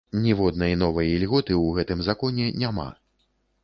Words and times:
Ніводнай 0.21 0.73
новай 0.85 1.13
ільготы 1.19 1.53
ў 1.59 1.79
гэтым 1.79 2.05
законе 2.11 2.53
няма. 2.67 2.93